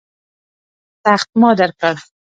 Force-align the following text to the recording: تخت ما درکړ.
تخت 1.05 1.29
ما 1.41 1.51
درکړ. 1.59 1.95